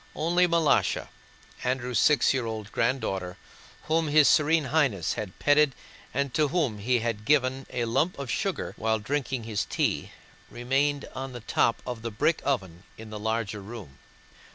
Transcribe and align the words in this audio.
Only 0.15 0.47
Malásha, 0.47 1.09
Andrew's 1.63 1.99
six 1.99 2.33
year 2.33 2.47
old 2.47 2.71
granddaughter 2.71 3.37
whom 3.83 4.07
his 4.07 4.27
Serene 4.27 4.63
Highness 4.73 5.13
had 5.13 5.37
petted 5.37 5.75
and 6.11 6.33
to 6.33 6.47
whom 6.47 6.79
he 6.79 7.01
had 7.01 7.23
given 7.23 7.67
a 7.69 7.85
lump 7.85 8.17
of 8.17 8.31
sugar 8.31 8.73
while 8.77 8.97
drinking 8.97 9.43
his 9.43 9.63
tea, 9.63 10.11
remained 10.49 11.05
on 11.13 11.33
the 11.33 11.41
top 11.41 11.83
of 11.85 12.01
the 12.01 12.09
brick 12.09 12.41
oven 12.43 12.81
in 12.97 13.11
the 13.11 13.19
larger 13.19 13.61
room. 13.61 13.99